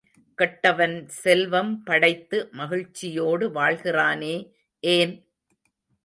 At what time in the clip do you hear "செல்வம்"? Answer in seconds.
1.17-1.83